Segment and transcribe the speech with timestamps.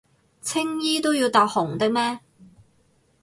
[0.41, 2.21] 青衣都要搭紅的咩？